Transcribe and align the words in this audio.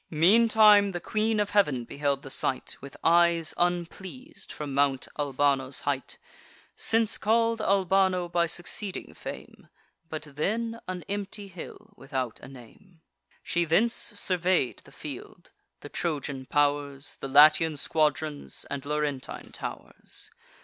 Meantime 0.09 0.93
the 0.93 0.99
Queen 0.99 1.39
of 1.39 1.51
Heav'n 1.51 1.83
beheld 1.85 2.23
the 2.23 2.31
sight, 2.31 2.75
With 2.81 2.97
eyes 3.03 3.53
unpleas'd, 3.55 4.51
from 4.51 4.73
Mount 4.73 5.07
Albano's 5.19 5.81
height 5.81 6.17
(Since 6.75 7.19
call'd 7.19 7.61
Albano 7.61 8.27
by 8.27 8.47
succeeding 8.47 9.13
fame, 9.13 9.69
But 10.09 10.23
then 10.23 10.79
an 10.87 11.03
empty 11.03 11.49
hill, 11.49 11.93
without 11.97 12.39
a 12.39 12.47
name). 12.47 13.01
She 13.43 13.63
thence 13.63 13.93
survey'd 13.93 14.81
the 14.85 14.91
field, 14.91 15.51
the 15.81 15.89
Trojan 15.89 16.47
pow'rs, 16.47 17.17
The 17.19 17.27
Latian 17.27 17.77
squadrons, 17.77 18.65
and 18.71 18.83
Laurentine 18.83 19.51
tow'rs. 19.51 20.31